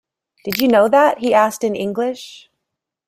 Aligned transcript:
"Did 0.45 0.57
you 0.59 0.67
know 0.67 0.87
that?" 0.87 1.19
he 1.19 1.31
asked 1.31 1.63
in 1.63 1.75
English. 1.75 2.49